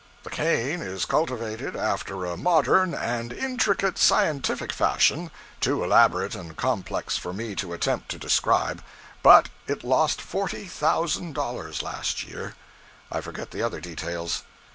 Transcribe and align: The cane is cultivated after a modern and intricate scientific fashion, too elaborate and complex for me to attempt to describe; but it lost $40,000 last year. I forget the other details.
The 0.23 0.31
cane 0.31 0.81
is 0.81 1.05
cultivated 1.05 1.75
after 1.75 2.25
a 2.25 2.35
modern 2.35 2.95
and 2.95 3.31
intricate 3.31 3.99
scientific 3.99 4.73
fashion, 4.73 5.29
too 5.59 5.83
elaborate 5.83 6.33
and 6.33 6.57
complex 6.57 7.17
for 7.17 7.33
me 7.33 7.53
to 7.57 7.71
attempt 7.73 8.09
to 8.09 8.17
describe; 8.17 8.83
but 9.21 9.49
it 9.67 9.83
lost 9.83 10.19
$40,000 10.19 11.83
last 11.83 12.23
year. 12.23 12.55
I 13.11 13.21
forget 13.21 13.51
the 13.51 13.61
other 13.61 13.79
details. 13.79 14.41